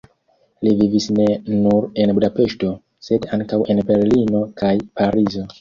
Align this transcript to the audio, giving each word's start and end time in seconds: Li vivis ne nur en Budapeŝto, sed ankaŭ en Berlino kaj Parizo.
Li 0.67 0.71
vivis 0.79 1.05
ne 1.17 1.27
nur 1.65 1.85
en 2.05 2.15
Budapeŝto, 2.21 2.71
sed 3.09 3.29
ankaŭ 3.39 3.63
en 3.75 3.85
Berlino 3.93 4.45
kaj 4.65 4.77
Parizo. 5.03 5.49